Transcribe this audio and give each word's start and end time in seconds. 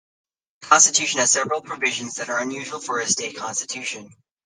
The 0.61 0.67
constitution 0.69 1.19
has 1.19 1.29
several 1.29 1.61
provisions 1.61 2.15
that 2.15 2.29
are 2.29 2.39
unusual 2.39 2.79
for 2.79 2.97
a 3.01 3.05
state 3.07 3.37
constitution. 3.37 4.09